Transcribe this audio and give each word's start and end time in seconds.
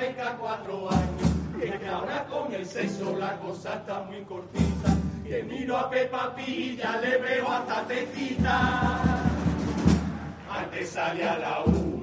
beca 0.00 0.36
cuatro 0.38 0.90
años. 0.90 1.30
Que 1.60 1.88
ahora 1.88 2.24
con 2.24 2.54
el 2.54 2.64
sexo 2.64 3.16
la 3.18 3.36
cosa 3.36 3.74
está 3.74 4.02
muy 4.04 4.22
cortita. 4.24 4.96
Que 5.24 5.42
miro 5.42 5.76
a 5.76 5.90
Pepa 5.90 6.34
Pilla, 6.34 6.98
le 7.00 7.18
veo 7.18 7.48
hasta 7.48 7.86
tecita. 7.86 9.10
Antes 10.50 10.90
salía 10.90 11.34
a 11.34 11.38
la 11.38 11.60
una, 11.64 11.99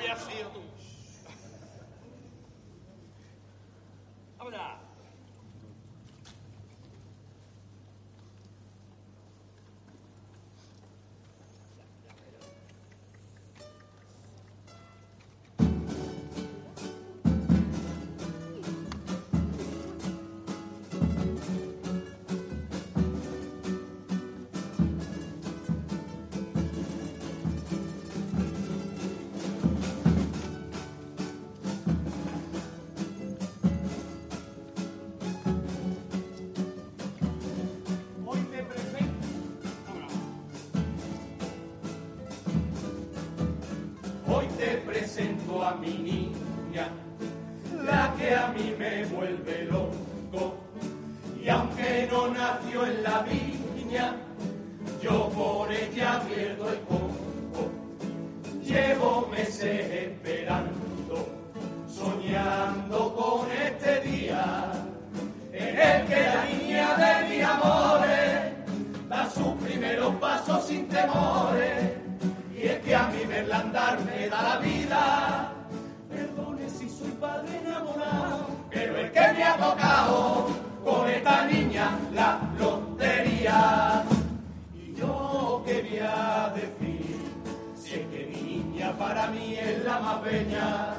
e 0.00 0.10
acerto. 0.10 0.61
A 45.60 45.74
mi 45.74 45.94
niña, 45.98 46.88
la 47.84 48.14
que 48.16 48.34
a 48.34 48.48
mí 48.48 48.74
me 48.78 49.04
vuelve 49.06 49.64
loco. 49.64 50.54
Y 51.42 51.48
aunque 51.48 52.08
no 52.10 52.28
nació 52.28 52.86
en 52.86 53.02
la 53.02 53.22
viña, 53.22 54.14
yo 55.02 55.28
por 55.30 55.72
ella 55.72 56.22
pierdo 56.28 56.70
el 56.70 56.80
coco. 56.80 57.70
Llevo 58.64 59.28
meses 59.28 59.90
esperando, 59.90 61.28
soñando 61.88 63.14
con 63.14 63.50
este 63.50 64.00
día 64.08 64.72
en 65.52 65.78
el 65.78 66.06
que 66.06 66.20
la 66.20 66.44
niña 66.44 66.94
de 66.96 67.28
mis 67.28 67.44
amores 67.44 68.52
da 69.08 69.30
sus 69.30 69.52
primeros 69.64 70.14
pasos 70.16 70.64
sin 70.66 70.88
temores. 70.88 71.92
Y 72.56 72.66
es 72.66 72.78
que 72.80 72.94
a 72.94 73.08
mí 73.08 73.24
verla 73.26 73.58
andar 73.58 73.98
me 74.04 74.28
da 74.28 74.42
la 74.42 74.58
vida. 74.58 75.21
Padre 77.22 77.58
enamorado, 77.58 78.48
pero 78.68 78.96
es 78.96 79.12
que 79.12 79.20
me 79.20 79.44
ha 79.44 79.56
tocado 79.56 80.48
con 80.84 81.08
esta 81.08 81.46
niña 81.46 81.96
la 82.12 82.40
lotería. 82.58 84.02
Y 84.74 84.92
yo 84.96 85.62
quería 85.64 86.52
decir, 86.52 87.20
si 87.76 87.94
es 87.94 88.06
que 88.08 88.26
mi 88.28 88.42
niña 88.42 88.90
para 88.98 89.28
mí 89.28 89.56
es 89.56 89.84
la 89.84 90.00
más 90.00 90.24
bella, 90.24 90.94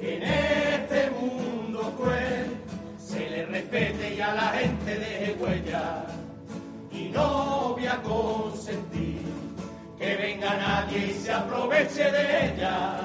que 0.00 0.16
en 0.16 0.22
este 0.24 1.10
mundo 1.10 1.94
cruel 1.96 2.56
se 2.98 3.30
le 3.30 3.46
respete 3.46 4.16
y 4.16 4.20
a 4.20 4.34
la 4.34 4.48
gente 4.48 4.98
deje 4.98 5.36
huella. 5.38 6.06
Y 6.90 7.10
no 7.10 7.74
voy 7.74 7.86
a 7.86 8.02
consentir 8.02 9.22
que 9.96 10.16
venga 10.16 10.56
nadie 10.56 11.06
y 11.06 11.12
se 11.12 11.32
aproveche 11.32 12.10
de 12.10 12.46
ella. 12.46 12.98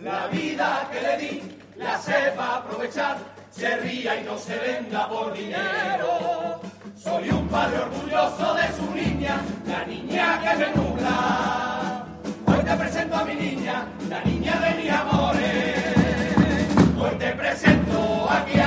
La 0.00 0.28
vida 0.28 0.88
que 0.92 1.00
le 1.02 1.16
di 1.18 1.57
la 1.78 1.96
sepa 1.98 2.56
aprovechar, 2.56 3.16
se 3.50 3.76
ría 3.76 4.20
y 4.20 4.24
no 4.24 4.36
se 4.36 4.56
venda 4.58 5.08
por 5.08 5.32
dinero. 5.32 6.60
Soy 6.96 7.30
un 7.30 7.46
padre 7.48 7.78
orgulloso 7.78 8.54
de 8.54 8.72
su 8.76 8.94
niña, 8.94 9.40
la 9.66 9.84
niña 9.84 10.40
que 10.40 10.56
me 10.56 10.74
nubla. 10.74 12.04
Hoy 12.46 12.64
te 12.64 12.76
presento 12.76 13.16
a 13.16 13.24
mi 13.24 13.34
niña, 13.34 13.86
la 14.08 14.20
niña 14.24 14.60
de 14.60 14.82
mis 14.82 14.92
amores. 14.92 15.84
Hoy 17.00 17.16
te 17.18 17.32
presento 17.32 18.28
aquí 18.28 18.57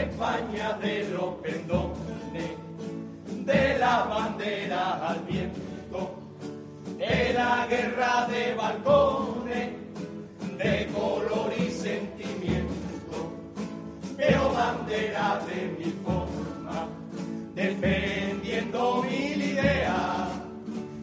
España 0.00 0.78
de 0.80 1.08
los 1.10 1.34
pendones, 1.42 2.50
de 3.44 3.78
la 3.78 4.04
bandera 4.04 5.08
al 5.08 5.20
viento, 5.20 6.14
de 6.96 7.32
la 7.34 7.66
guerra 7.68 8.26
de 8.30 8.54
balcones, 8.54 9.70
de 10.56 10.88
color 10.94 11.52
y 11.58 11.70
sentimiento, 11.70 13.32
veo 14.16 14.52
bandera 14.52 15.40
de 15.46 15.76
mi 15.78 15.90
forma, 16.04 16.86
defendiendo 17.54 19.02
mil 19.02 19.42
ideas, 19.42 20.28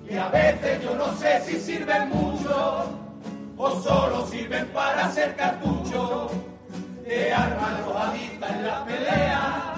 y 0.10 0.16
a 0.16 0.30
veces 0.30 0.84
yo 0.84 0.96
no 0.96 1.14
sé 1.18 1.42
si 1.46 1.60
sirven 1.60 2.10
mucho 2.10 2.86
o 3.58 3.72
solo 3.82 4.26
sirven 4.28 4.68
para 4.68 5.08
hacer 5.08 5.36
cartucho 5.36 6.30
de 7.16 7.32
armas 7.32 7.80
arrojaditas 7.80 8.52
en 8.52 8.66
la 8.66 8.86
pelea. 8.86 9.74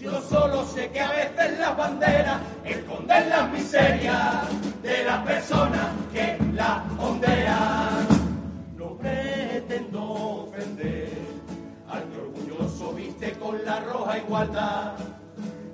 Yo 0.00 0.20
solo 0.20 0.64
sé 0.64 0.90
que 0.90 1.00
a 1.00 1.10
veces 1.10 1.58
las 1.58 1.76
banderas 1.76 2.40
esconden 2.64 3.28
las 3.28 3.50
miserias 3.50 4.46
de 4.82 5.04
las 5.04 5.18
personas 5.24 5.86
que 6.12 6.38
la 6.54 6.84
ondean. 6.98 8.06
No 8.76 8.96
pretendo 8.96 10.02
ofender 10.02 11.10
al 11.88 12.02
que 12.10 12.18
orgulloso 12.18 12.92
viste 12.94 13.32
con 13.32 13.64
la 13.64 13.80
roja 13.80 14.18
igualdad, 14.18 14.92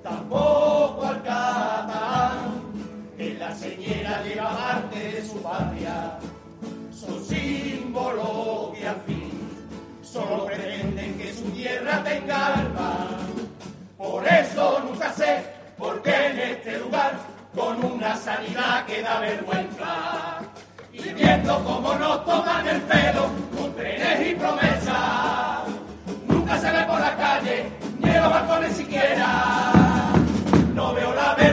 tampoco 0.02 1.06
al 1.06 1.22
catalán, 1.22 2.62
que 3.16 3.34
la 3.34 3.54
señora 3.54 4.22
lleva 4.24 4.56
parte 4.56 4.98
de 4.98 5.24
su 5.26 5.42
patria, 5.42 6.18
su 6.90 7.24
símbolo 7.24 8.72
y 8.78 8.84
al 8.84 9.00
fin 9.06 9.38
solo 10.12 10.46
pretenden 10.46 10.67
que 10.67 10.67
su 10.67 10.67
tierra 11.88 12.04
tenga 12.04 12.46
alma. 12.54 13.08
Por 13.96 14.26
eso 14.26 14.80
nunca 14.84 15.12
sé 15.12 15.44
por 15.76 16.02
qué 16.02 16.26
en 16.26 16.38
este 16.38 16.78
lugar, 16.78 17.12
con 17.54 17.84
una 17.84 18.16
sanidad 18.16 18.84
que 18.86 19.02
da 19.02 19.20
vergüenza, 19.20 20.40
y 20.92 21.00
viendo 21.14 21.64
cómo 21.64 21.94
nos 21.94 22.24
toman 22.24 22.68
el 22.68 22.80
pelo 22.82 23.30
con 23.56 23.74
trenes 23.74 24.30
y 24.30 24.34
promesas, 24.34 25.62
nunca 26.26 26.58
se 26.58 26.70
ve 26.70 26.82
por 26.84 27.00
la 27.00 27.16
calle, 27.16 27.72
ni 28.00 28.10
en 28.10 28.22
los 28.22 28.30
balcones 28.30 28.76
siquiera. 28.76 30.12
No 30.74 30.94
veo 30.94 31.14
la 31.14 31.34
verde, 31.34 31.47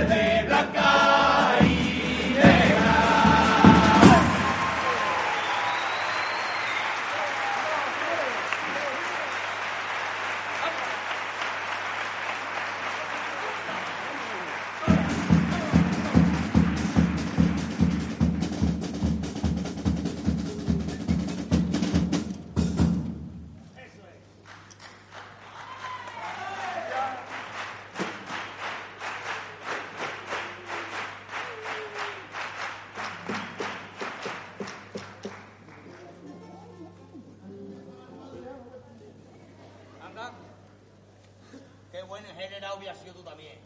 General 42.37 42.77
hubiera 42.77 42.95
sido 42.95 43.13
tú 43.13 43.23
también. 43.23 43.57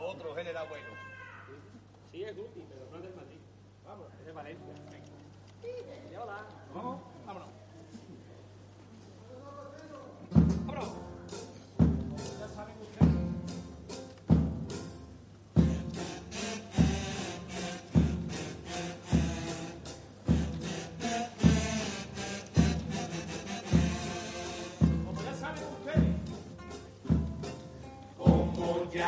Otro 0.00 0.34
general 0.34 0.66
bueno. 0.68 0.86
Sí, 2.12 2.22
es 2.22 2.36
Guti, 2.36 2.64
pero 2.68 2.86
no 2.90 2.96
es 2.96 3.02
del 3.02 3.14
Madrid. 3.14 3.38
Vamos, 3.84 4.06
es 4.20 4.26
de 4.26 4.32
Valencia. 4.32 4.66
Venga. 4.90 6.08
Llévala. 6.08 6.46
Vamos, 6.72 7.00
vámonos. 7.00 7.07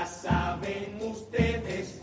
Ya 0.00 0.06
saben 0.06 0.98
ustedes, 1.02 2.00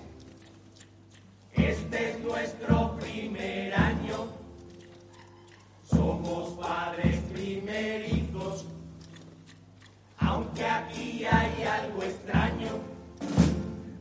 este 1.54 2.12
es 2.12 2.20
nuestro 2.20 2.96
primer 2.98 3.74
año. 3.74 4.28
Somos 5.84 6.50
padres 6.60 7.20
primerizos, 7.34 8.66
aunque 10.20 10.66
aquí 10.66 11.26
hay 11.26 11.64
algo 11.64 12.04
extraño. 12.04 12.72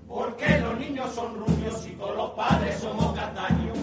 Porque 0.07 0.59
los 0.59 0.79
niños 0.79 1.15
son 1.15 1.35
rubios 1.35 1.87
y 1.87 1.93
todos 1.93 2.17
los 2.17 2.31
padres 2.33 2.79
somos 2.81 3.15
castaños. 3.19 3.79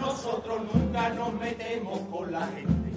Nosotros 0.00 0.58
nunca 0.72 1.10
nos 1.10 1.34
metemos 1.34 1.98
con 2.10 2.32
la 2.32 2.46
gente. 2.46 2.90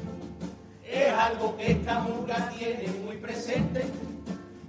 Es 0.85 1.13
algo 1.13 1.57
que 1.57 1.71
esta 1.71 1.99
murga 1.99 2.49
tiene 2.57 2.87
muy 3.05 3.17
presente. 3.17 3.85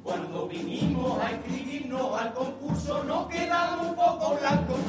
Cuando 0.02 0.48
vinimos 0.48 1.22
a 1.22 1.30
inscribirnos 1.30 2.20
al 2.20 2.34
concurso 2.34 3.04
nos 3.04 3.28
quedamos 3.28 3.86
un 3.86 3.94
poco 3.94 4.36
blancos. 4.36 4.80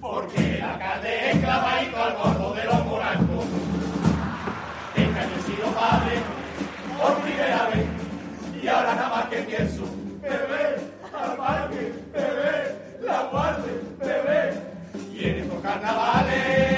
Porque 0.00 0.58
la 0.58 0.78
carne 0.78 1.30
es 1.30 1.38
clavadito 1.38 1.96
al 1.96 2.14
gordo 2.14 2.54
de 2.54 2.64
los 2.64 2.84
morancos. 2.84 3.44
Este 4.94 5.20
he 5.20 5.42
sido 5.42 5.68
padre 5.72 6.20
por 6.98 7.16
primera 7.22 7.66
vez. 7.68 7.86
Y 8.62 8.68
ahora 8.68 8.94
nada 8.94 9.08
más 9.08 9.26
que 9.26 9.36
pienso. 9.38 9.84
Bebé, 10.20 10.90
al 11.18 11.36
parque, 11.36 11.92
bebé, 12.12 12.98
la 13.02 13.22
guarde, 13.30 13.82
bebé. 13.98 14.62
Y 15.14 15.24
en 15.24 15.38
estos 15.44 15.62
carnavales. 15.62 16.73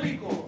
explico. 0.00 0.39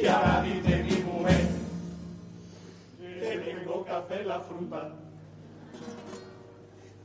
y 0.00 0.06
ahora 0.06 0.42
dice 0.42 0.84
mi 0.84 0.96
mujer 1.02 1.48
que 2.98 3.38
tengo 3.38 3.84
que 3.84 3.90
hacer 3.90 4.26
la 4.26 4.40
fruta. 4.40 4.90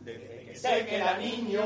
Desde 0.02 0.46
que 0.46 0.56
sé 0.56 0.86
que 0.86 0.96
era 0.98 1.18
niño, 1.18 1.64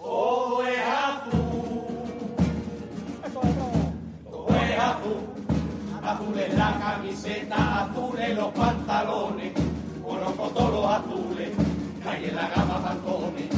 todo 0.00 0.66
es 0.66 0.78
azul, 0.78 1.84
todo 4.30 4.48
es 4.48 4.78
azul. 4.78 5.18
Azul 6.02 6.38
es 6.38 6.54
la 6.54 6.78
camiseta, 6.80 7.84
azul 7.84 8.18
en 8.18 8.36
los 8.36 8.52
pantalones, 8.52 9.52
conozco 10.02 10.48
todos 10.48 10.72
los 10.72 10.86
azules, 10.86 11.50
hay 12.04 12.24
en 12.24 12.34
la 12.34 12.48
gama 12.48 12.82
pantones. 12.82 13.51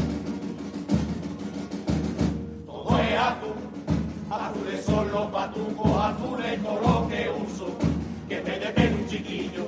los 5.24 5.32
patucos 5.32 5.96
azules 5.96 6.58
color 6.60 7.08
que 7.08 7.30
uso, 7.30 7.66
que 8.28 8.36
te 8.36 8.58
deten 8.58 8.94
un 8.94 9.06
chiquillo, 9.06 9.66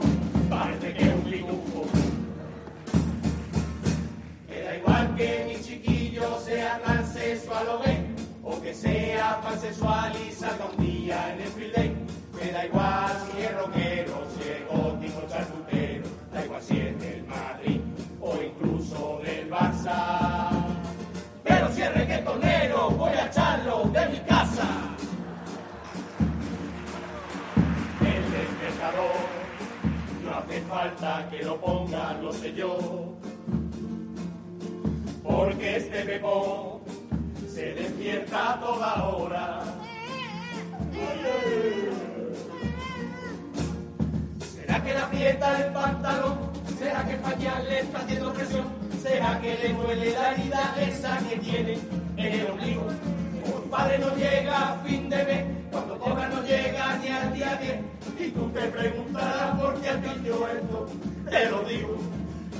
parece 0.50 0.92
que 0.94 1.04
un 1.04 1.22
pitufo. 1.22 1.84
Me 4.48 4.60
da 4.60 4.76
igual 4.76 5.14
que 5.16 5.44
mi 5.48 5.62
chiquillo 5.62 6.40
sea 6.40 6.80
transexual 6.84 7.68
o 7.68 7.78
gay, 7.82 8.06
o 8.42 8.60
que 8.60 8.75
sea 8.75 9.40
pansexual 9.40 10.12
y 10.26 10.32
salga 10.32 10.66
un 10.76 10.84
día 10.84 11.32
en 11.32 11.40
el 11.40 11.48
free 11.48 11.70
day. 11.70 11.92
Me 12.34 12.52
da 12.52 12.66
igual 12.66 13.12
si 13.30 13.42
es 13.42 13.54
rockero, 13.54 14.26
si 14.34 14.48
es 14.48 14.68
gótico, 14.68 15.22
charcutero, 15.28 16.04
da 16.32 16.44
igual 16.44 16.62
si 16.62 16.78
es 16.78 16.96
falta 30.87 31.28
que 31.31 31.43
lo 31.43 31.57
ponga, 31.61 32.16
no 32.23 32.33
sé 32.33 32.52
yo. 32.55 32.78
Porque 35.23 35.76
este 35.76 36.02
pepón 36.02 36.81
se 37.49 37.75
despierta 37.75 38.59
toda 38.61 39.09
hora. 39.09 39.62
¿Será 44.55 44.85
que 44.85 44.95
la 44.95 45.07
fiesta 45.09 45.59
del 45.59 45.73
pantalón? 45.73 46.38
¿Será 46.78 47.05
que 47.05 47.12
el 47.12 47.21
pañal 47.21 47.64
le 47.69 47.81
está 47.81 47.99
haciendo 47.99 48.33
presión? 48.33 48.66
¿Será 49.02 49.40
que 49.40 49.55
le 49.57 49.73
duele 49.75 50.12
la 50.12 50.33
herida 50.33 50.75
esa 50.81 51.19
que 51.28 51.37
tiene 51.38 51.78
en 52.16 52.33
el 52.40 52.50
ombligo? 52.50 52.87
tu 53.66 53.70
padre 53.70 53.99
no 53.99 54.14
llega 54.14 54.73
a 54.73 54.76
fin 54.85 55.08
de 55.08 55.25
mes, 55.25 55.44
cuando 55.73 55.99
cobra 55.99 56.28
no 56.28 56.40
llega 56.42 56.99
ni 56.99 57.08
al 57.08 57.32
día 57.32 57.58
10. 57.61 57.80
Y 58.20 58.30
tú 58.30 58.49
te 58.50 58.61
preguntarás 58.68 59.61
por 59.61 59.75
qué 59.80 59.88
has 59.88 60.02
dicho 60.02 60.49
esto, 60.49 60.87
te 61.28 61.50
lo 61.50 61.62
digo. 61.64 61.96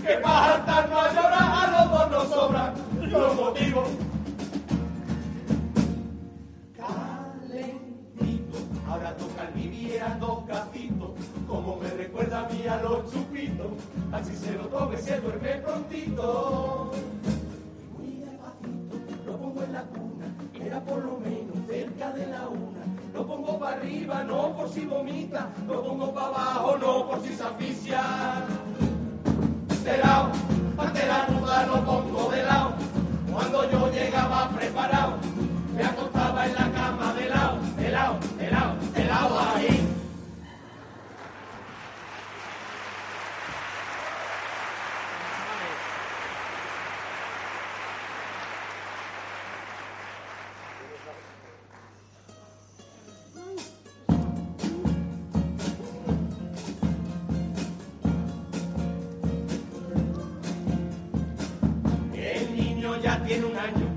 Que 0.05 0.15
para 0.15 0.55
altar 0.55 0.89
no 0.89 1.01
hay 1.01 1.17
hora, 1.17 1.63
a 1.63 1.71
los 1.71 1.91
dos 1.93 2.11
nos 2.11 2.29
sobran 2.29 2.75
los 3.03 3.37
motivos. 3.37 3.89
Calentito, 6.77 8.59
ahora 8.89 9.17
toca 9.17 9.43
el 9.49 9.55
viviera 9.55 10.17
dos 10.19 10.45
cacitos, 10.49 11.11
como 11.47 11.77
me 11.77 11.89
recuerda 11.91 12.41
a 12.41 12.49
mí 12.49 12.67
a 12.67 12.83
los 12.83 13.13
chupitos, 13.13 13.69
así 14.11 14.37
se 14.37 14.53
lo 14.53 14.65
tome, 14.67 14.97
se 14.97 15.21
duerme 15.21 15.51
prontito. 15.59 16.93
Arriba, 23.87 24.25
no 24.25 24.57
por 24.57 24.69
si 24.69 24.85
vomita, 24.85 25.49
lo 25.69 25.83
pongo 25.83 26.13
para 26.13 26.27
abajo, 26.27 26.77
no 26.79 27.07
por 27.09 27.23
si 27.23 27.35
se 27.35 27.43
asfixia 27.43 28.03
de 29.85 29.99
lado, 29.99 30.31
ante 30.77 31.07
la 31.07 31.27
duda 31.27 31.67
lo 31.67 31.85
pongo 31.85 32.31
de 32.31 32.43
lado. 32.43 32.73
Cuando 33.33 33.71
yo 33.71 33.93
llegaba 33.93 34.51
preparado, 34.51 34.66
ya 63.75 63.96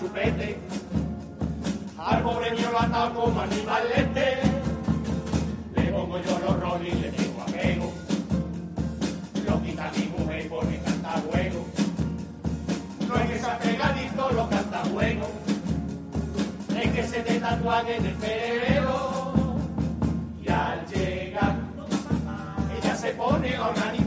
chupete. 0.00 0.56
Al 1.98 2.22
pobre 2.22 2.50
mío 2.52 2.70
lo 2.72 2.80
atado 2.80 3.14
como 3.14 3.40
animal 3.40 3.82
lente. 3.94 4.38
Le 5.76 5.82
pongo 5.92 6.18
yo 6.18 6.38
los 6.38 6.60
roles 6.60 6.94
y 6.94 7.00
le 7.00 7.10
tengo 7.10 7.42
apego. 7.42 7.92
Lo 9.46 9.62
quita 9.62 9.90
mi 9.96 10.06
mujer 10.06 10.48
porque 10.48 10.78
canta 10.78 11.22
bueno. 11.30 11.60
No 13.08 13.14
es 13.16 13.30
que 13.30 13.38
sea 13.38 13.58
pegadito, 13.58 14.30
lo 14.30 14.48
canta 14.48 14.82
bueno. 14.90 15.26
Es 16.74 16.90
que 16.92 17.06
se 17.06 17.20
te 17.20 17.38
tatúan 17.38 17.86
en 17.86 18.06
el 18.06 18.16
cerebro. 18.16 19.32
Y 20.42 20.48
al 20.48 20.86
llegar, 20.86 21.56
ella 22.78 22.96
se 22.96 23.10
pone 23.10 23.54
a 23.54 23.68
organizar. 23.68 23.99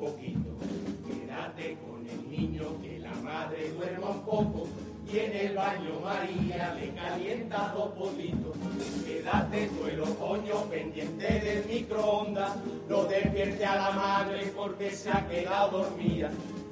Poquito. 0.00 0.50
Quédate 1.06 1.76
con 1.84 2.00
el 2.08 2.30
niño 2.30 2.64
que 2.82 2.98
la 2.98 3.14
madre 3.16 3.70
duerma 3.72 4.08
un 4.10 4.22
poco. 4.22 4.66
Y 5.12 5.18
en 5.18 5.36
el 5.36 5.56
baño 5.56 6.00
María 6.02 6.74
le 6.74 6.90
calienta 6.94 7.72
dos 7.74 7.90
politos. 7.92 8.56
Quédate 9.04 9.66
tú 9.68 9.86
el 9.86 10.00
otoño 10.00 10.62
pendiente 10.70 11.40
del 11.40 11.64
microondas. 11.66 12.56
No 12.88 13.04
despierte 13.04 13.66
a 13.66 13.76
la 13.76 13.90
madre 13.90 14.52
porque 14.56 14.90
se 14.90 15.10
ha 15.10 15.26
quedado 15.28 15.82
dormida. 15.82 16.30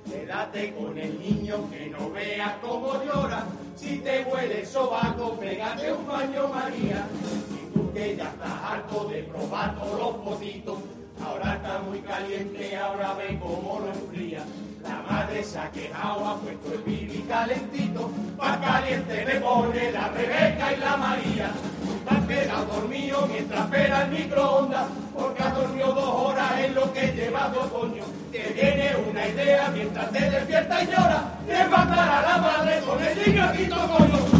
Quédate 0.09 0.75
con 0.75 0.97
el 0.97 1.19
niño 1.19 1.69
que 1.71 1.91
no 1.91 2.11
veas 2.11 2.55
cómo 2.63 2.95
llora. 3.05 3.45
Si 3.77 3.99
te 3.99 4.25
huele 4.25 4.61
el 4.61 4.67
sobaco, 4.67 5.37
pégate 5.39 5.93
un 5.93 6.07
baño 6.07 6.49
María. 6.49 7.07
Y 7.53 7.75
tú 7.75 7.93
que 7.93 8.17
ya 8.17 8.31
estás 8.31 8.53
harto 8.63 9.05
de 9.09 9.25
probar 9.25 9.79
todos 9.79 9.99
los 9.99 10.15
potitos. 10.25 10.79
Ahora 11.25 11.55
está 11.55 11.79
muy 11.81 12.01
caliente, 12.01 12.77
ahora 12.77 13.15
ve 13.15 13.39
cómo 13.41 13.81
lo 13.81 13.93
enfría. 13.93 14.45
La 14.83 15.03
madre 15.11 15.43
se 15.43 15.59
ha 15.59 15.71
quejado, 15.71 16.27
ha 16.27 16.37
puesto 16.37 16.73
el 16.73 16.83
bibi 16.83 17.23
calentito. 17.29 18.11
Más 18.37 18.57
caliente 18.59 19.25
me 19.27 19.41
pone 19.41 19.93
la 19.93 20.09
Rebeca 20.09 20.73
y 20.73 20.77
la 20.81 20.97
María. 20.97 21.51
Estás 21.99 22.27
quedado 22.27 22.65
dormido 22.67 23.27
mientras 23.27 23.65
espera 23.65 24.03
el 24.05 24.11
microondas, 24.11 24.87
porque 25.15 25.43
has 25.43 25.55
dormido 25.55 25.93
dos 25.93 26.09
horas 26.09 26.61
en 26.61 26.75
lo 26.75 26.93
que 26.93 27.13
lleva 27.13 27.49
de 27.51 27.59
otoño. 27.59 28.05
Te 28.33 28.53
viene 28.55 28.97
una 29.11 29.29
idea 29.29 29.71
mientras 29.75 30.11
te 30.13 30.31
despiertas 30.31 30.83
y 30.83 30.87
lloras, 30.87 31.47
de 31.47 31.65
matar 31.69 32.09
a 32.09 32.23
la 32.23 32.39
madre 32.39 32.81
con 32.81 33.03
el 33.03 33.19
niño 33.19 33.53
coño. 33.99 34.38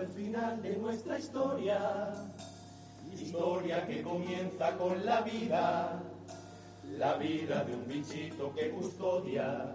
El 0.00 0.08
final 0.08 0.62
de 0.62 0.76
nuestra 0.76 1.18
historia, 1.18 2.12
historia 3.12 3.86
que 3.86 4.02
comienza 4.02 4.72
con 4.76 5.04
la 5.04 5.20
vida, 5.20 6.00
la 6.98 7.14
vida 7.14 7.64
de 7.64 7.74
un 7.74 7.86
bichito 7.86 8.52
que 8.54 8.70
custodia. 8.70 9.74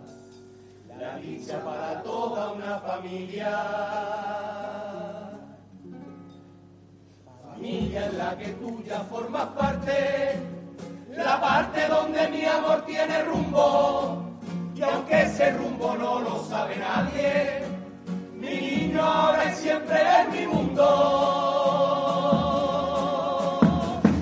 La 0.99 1.15
dicha 1.17 1.63
para 1.63 2.03
toda 2.03 2.51
una 2.51 2.79
familia. 2.79 3.57
Familia 7.53 8.05
en 8.07 8.17
la 8.17 8.37
que 8.37 8.47
tú 8.53 8.83
ya 8.83 8.99
formas 9.01 9.47
parte, 9.49 10.39
la 11.15 11.39
parte 11.39 11.87
donde 11.87 12.27
mi 12.29 12.45
amor 12.45 12.85
tiene 12.85 13.23
rumbo, 13.23 14.23
y 14.75 14.81
aunque 14.81 15.21
ese 15.21 15.51
rumbo 15.51 15.95
no 15.95 16.19
lo 16.21 16.43
sabe 16.43 16.75
nadie, 16.77 17.70
ahora 18.99 19.51
y 19.51 19.55
siempre 19.55 19.97
es 19.97 20.29
mi 20.33 20.47
mundo. 20.47 20.87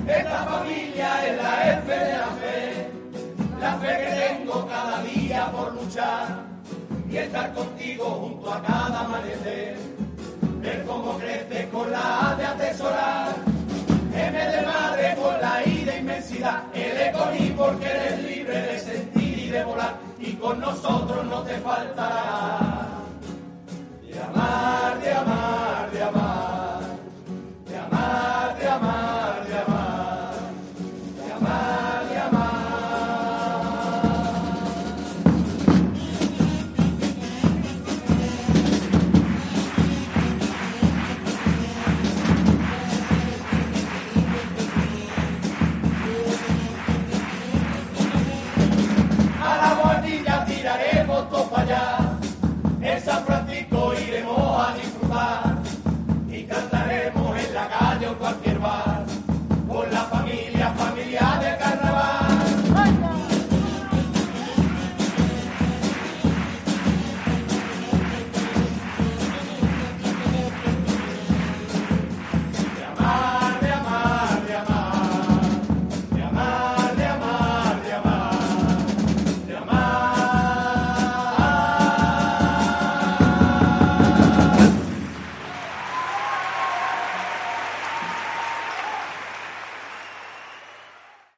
Esta 0.08 0.44
familia 0.46 1.28
es 1.28 1.38
la 1.42 1.72
F 1.80 1.92
de 1.92 2.18
la 2.18 2.28
fe, 2.28 2.92
la 3.60 3.74
fe 3.78 3.88
que 3.88 4.10
tengo 4.28 4.68
cada 4.68 5.04
día 5.04 5.52
por 5.52 5.74
luchar 5.74 6.44
y 7.10 7.18
estar 7.18 7.54
contigo 7.54 8.06
junto 8.06 8.54
a 8.54 8.62
cada 8.62 9.02
amanecer. 9.02 9.78
Ver 10.62 10.84
cómo 10.86 11.18
crece 11.18 11.70
con 11.70 11.92
la 11.92 12.32
A 12.32 12.36
de 12.36 12.46
atesorar, 12.46 13.36
M 14.14 14.38
de 14.38 14.62
madre 14.62 15.16
con 15.16 15.42
la 15.42 15.64
I 15.66 15.86
de 15.86 15.98
inmensidad, 16.00 16.64
L 16.74 17.12
con 17.14 17.36
I 17.44 17.50
porque 17.52 17.86
eres 17.86 18.24
libre 18.24 18.62
de 18.62 18.80
sentir 18.80 19.40
y 19.40 19.48
de 19.50 19.64
volar, 19.64 19.96
y 20.20 20.34
con 20.34 20.60
nosotros 20.60 21.26
no 21.26 21.42
te 21.44 21.58
faltará 21.60 22.69
amarte, 24.40 25.12
amar. 25.12 25.79